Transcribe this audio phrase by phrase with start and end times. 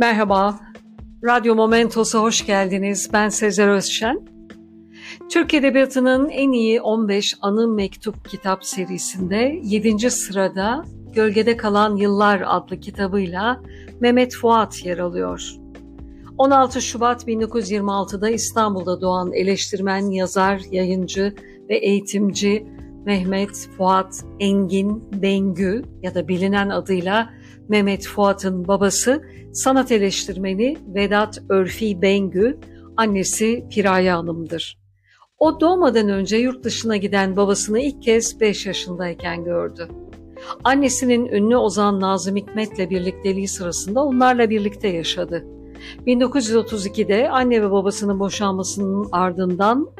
[0.00, 0.60] Merhaba,
[1.24, 3.10] Radyo Momentos'a hoş geldiniz.
[3.12, 4.20] Ben Sezer Özşen.
[5.28, 10.10] Türk Edebiyatı'nın en iyi 15 anı mektup kitap serisinde 7.
[10.10, 10.84] sırada
[11.14, 13.62] Gölgede Kalan Yıllar adlı kitabıyla
[14.00, 15.54] Mehmet Fuat yer alıyor.
[16.38, 21.34] 16 Şubat 1926'da İstanbul'da doğan eleştirmen, yazar, yayıncı
[21.68, 22.66] ve eğitimci
[23.04, 27.30] Mehmet Fuat Engin Bengü ya da bilinen adıyla
[27.70, 32.58] Mehmet Fuat'ın babası sanat eleştirmeni Vedat Örfi Bengü,
[32.96, 34.78] annesi Piraye Hanım'dır.
[35.38, 39.88] O doğmadan önce yurt dışına giden babasını ilk kez 5 yaşındayken gördü.
[40.64, 45.44] Annesinin ünlü Ozan Nazım Hikmet'le birlikteliği sırasında onlarla birlikte yaşadı.
[46.06, 49.90] 1932'de anne ve babasının boşanmasının ardından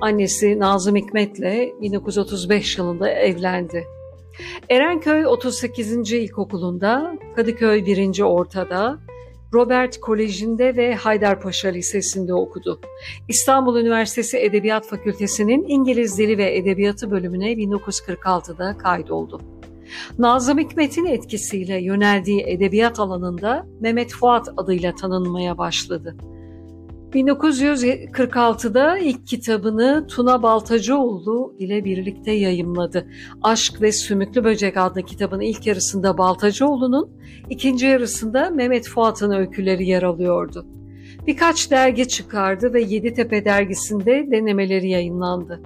[0.00, 3.84] annesi Nazım Hikmet'le 1935 yılında evlendi.
[4.68, 6.12] Erenköy 38.
[6.12, 8.20] İlkokulu'nda, Kadıköy 1.
[8.20, 8.98] Ortada,
[9.54, 12.80] Robert Koleji'nde ve Haydarpaşa Lisesi'nde okudu.
[13.28, 19.40] İstanbul Üniversitesi Edebiyat Fakültesi'nin İngiliz Dili ve Edebiyatı bölümüne 1946'da kaydoldu.
[20.18, 26.16] Nazım Hikmet'in etkisiyle yöneldiği edebiyat alanında Mehmet Fuat adıyla tanınmaya başladı.
[27.14, 33.06] 1946'da ilk kitabını Tuna Baltacıoğlu ile birlikte yayımladı.
[33.42, 37.10] Aşk ve Sümüklü Böcek adlı kitabın ilk yarısında Baltacıoğlu'nun,
[37.50, 40.66] ikinci yarısında Mehmet Fuat'ın öyküleri yer alıyordu.
[41.26, 45.60] Birkaç dergi çıkardı ve Yeditepe dergisinde denemeleri yayınlandı.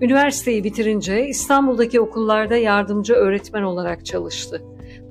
[0.00, 4.62] Üniversiteyi bitirince İstanbul'daki okullarda yardımcı öğretmen olarak çalıştı.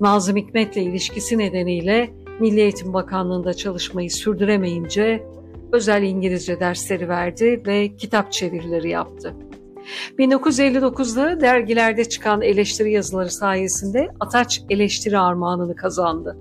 [0.02, 2.10] Nazım Hikmet'le ilişkisi nedeniyle
[2.40, 5.24] Milli Eğitim Bakanlığı'nda çalışmayı sürdüremeyince
[5.72, 9.36] özel İngilizce dersleri verdi ve kitap çevirileri yaptı.
[10.20, 16.38] 1959'da dergilerde çıkan eleştiri yazıları sayesinde Ataç Eleştiri Armağanını kazandı.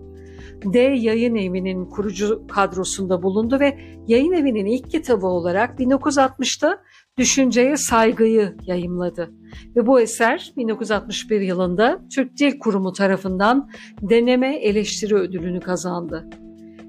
[0.65, 6.79] D Yayın Evi'nin kurucu kadrosunda bulundu ve yayın evinin ilk kitabı olarak 1960'ta
[7.19, 9.31] Düşünceye Saygıyı yayımladı.
[9.77, 13.71] Ve bu eser 1961 yılında Türk Dil Kurumu tarafından
[14.03, 16.31] Deneme Eleştiri Ödülünü kazandı.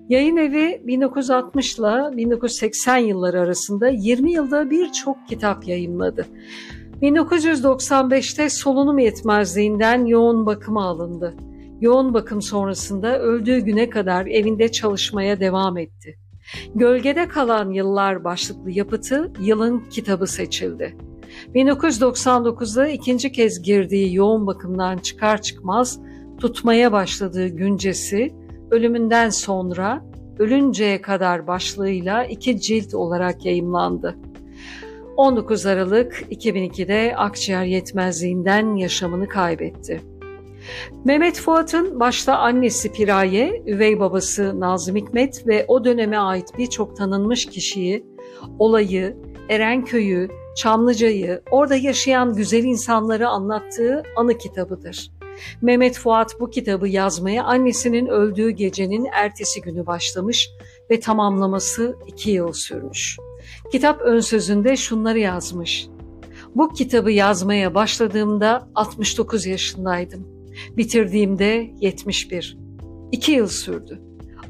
[0.09, 6.27] Yayın evi 1960 ile 1980 yılları arasında 20 yılda birçok kitap yayınladı.
[7.01, 11.33] 1995'te solunum yetmezliğinden yoğun bakıma alındı.
[11.81, 16.19] Yoğun bakım sonrasında öldüğü güne kadar evinde çalışmaya devam etti.
[16.75, 20.97] Gölgede kalan yıllar başlıklı yapıtı yılın kitabı seçildi.
[21.55, 25.99] 1999'da ikinci kez girdiği yoğun bakımdan çıkar çıkmaz
[26.39, 28.44] tutmaya başladığı güncesi
[28.75, 30.05] ölümünden sonra
[30.39, 34.15] ölünceye kadar başlığıyla iki cilt olarak yayımlandı.
[35.17, 40.01] 19 Aralık 2002'de akciğer yetmezliğinden yaşamını kaybetti.
[41.05, 47.45] Mehmet Fuat'ın başta annesi Piraye, üvey babası Nazım Hikmet ve o döneme ait birçok tanınmış
[47.45, 48.05] kişiyi,
[48.59, 49.17] olayı,
[49.49, 55.14] Erenköy'ü, Çamlıca'yı, orada yaşayan güzel insanları anlattığı anı kitabıdır.
[55.61, 60.49] Mehmet Fuat bu kitabı yazmaya annesinin öldüğü gecenin ertesi günü başlamış
[60.91, 63.17] ve tamamlaması iki yıl sürmüş.
[63.71, 65.87] Kitap ön sözünde şunları yazmış.
[66.55, 70.27] Bu kitabı yazmaya başladığımda 69 yaşındaydım.
[70.77, 72.57] Bitirdiğimde 71.
[73.11, 74.01] İki yıl sürdü.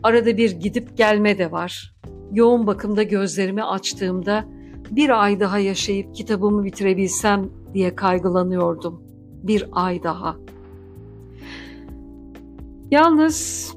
[0.03, 1.96] Arada bir gidip gelme de var.
[2.31, 4.46] Yoğun bakımda gözlerimi açtığımda
[4.91, 9.03] bir ay daha yaşayıp kitabımı bitirebilsem diye kaygılanıyordum.
[9.44, 10.35] Bir ay daha.
[12.95, 13.72] Yalnız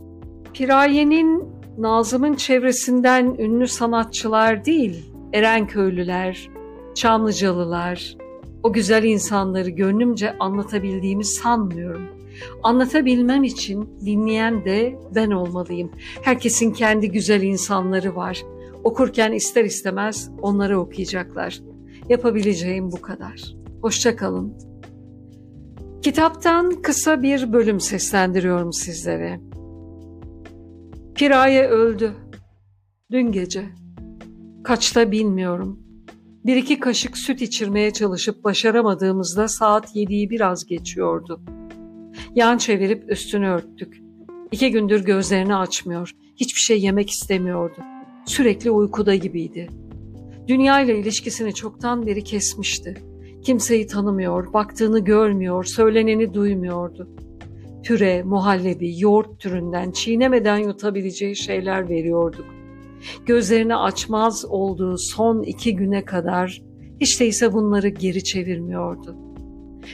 [0.54, 1.44] Piraye'nin
[1.78, 6.50] Nazım'ın çevresinden ünlü sanatçılar değil, Erenköylüler,
[6.94, 8.16] Çamlıcalılar,
[8.62, 12.02] o güzel insanları gönlümce anlatabildiğimi sanmıyorum.
[12.62, 15.90] Anlatabilmem için dinleyen de ben olmalıyım.
[16.22, 18.42] Herkesin kendi güzel insanları var.
[18.84, 21.60] Okurken ister istemez onları okuyacaklar.
[22.08, 23.54] Yapabileceğim bu kadar.
[23.82, 24.67] Hoşçakalın.
[26.02, 29.40] Kitaptan kısa bir bölüm seslendiriyorum sizlere.
[31.14, 32.14] Piraye öldü.
[33.10, 33.64] Dün gece.
[34.64, 35.78] Kaçta bilmiyorum.
[36.46, 41.40] Bir iki kaşık süt içirmeye çalışıp başaramadığımızda saat yediği biraz geçiyordu.
[42.34, 44.02] Yan çevirip üstünü örttük.
[44.52, 46.12] İki gündür gözlerini açmıyor.
[46.36, 47.76] Hiçbir şey yemek istemiyordu.
[48.26, 49.68] Sürekli uykuda gibiydi.
[50.48, 53.02] Dünya ile ilişkisini çoktan beri kesmişti.
[53.48, 57.08] Kimseyi tanımıyor, baktığını görmüyor, söyleneni duymuyordu.
[57.84, 62.44] Püre, muhallebi, yoğurt türünden çiğnemeden yutabileceği şeyler veriyorduk.
[63.26, 66.62] Gözlerini açmaz olduğu son iki güne kadar
[67.00, 69.16] hiç değilse bunları geri çevirmiyordu.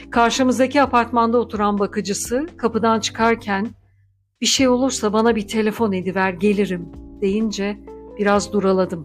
[0.09, 3.67] Karşımızdaki apartmanda oturan bakıcısı kapıdan çıkarken
[4.41, 6.85] bir şey olursa bana bir telefon ediver gelirim
[7.21, 7.77] deyince
[8.19, 9.03] biraz duraladım.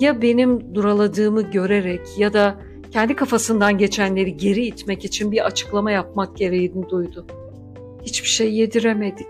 [0.00, 2.66] Ya benim duraladığımı görerek ya da
[2.96, 7.26] kendi kafasından geçenleri geri itmek için bir açıklama yapmak gereğini duydu.
[8.02, 9.26] Hiçbir şey yediremedik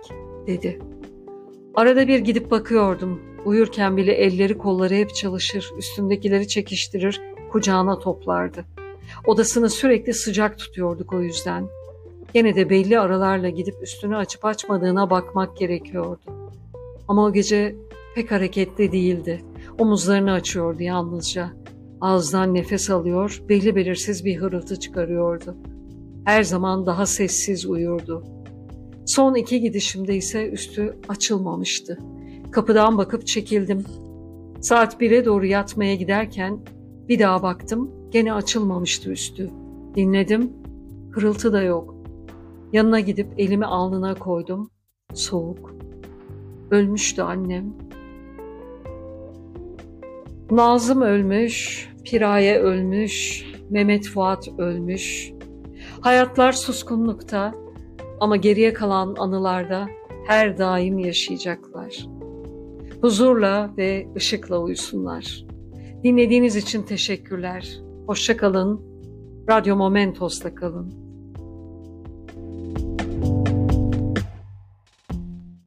[0.47, 0.79] dedi.
[1.75, 3.21] Arada bir gidip bakıyordum.
[3.45, 7.21] Uyurken bile elleri kolları hep çalışır, üstündekileri çekiştirir,
[7.53, 8.65] kucağına toplardı.
[9.27, 11.69] Odasını sürekli sıcak tutuyorduk o yüzden.
[12.35, 16.53] Gene de belli aralarla gidip üstünü açıp açmadığına bakmak gerekiyordu.
[17.09, 17.77] Ama o gece
[18.15, 19.43] pek hareketli değildi.
[19.79, 21.66] Omuzlarını açıyordu yalnızca.
[22.01, 25.57] Ağızdan nefes alıyor, belli belirsiz bir hırıltı çıkarıyordu.
[26.25, 28.25] Her zaman daha sessiz uyurdu.
[29.07, 31.99] Son iki gidişimde ise üstü açılmamıştı.
[32.51, 33.85] Kapıdan bakıp çekildim.
[34.61, 36.59] Saat bire doğru yatmaya giderken
[37.09, 39.51] bir daha baktım, gene açılmamıştı üstü.
[39.95, 40.53] Dinledim,
[41.11, 41.95] hırıltı da yok.
[42.73, 44.71] Yanına gidip elimi alnına koydum.
[45.15, 45.75] Soğuk.
[46.71, 47.75] Ölmüştü annem.
[50.51, 55.33] Nazım ölmüş, Piraye ölmüş, Mehmet Fuat ölmüş.
[56.01, 57.55] Hayatlar suskunlukta
[58.21, 59.87] ama geriye kalan anılarda
[60.27, 62.07] her daim yaşayacaklar.
[63.01, 65.45] Huzurla ve ışıkla uyusunlar.
[66.03, 67.81] Dinlediğiniz için teşekkürler.
[68.07, 68.81] Hoşça kalın.
[69.51, 71.06] Radyo Momentos'ta kalın.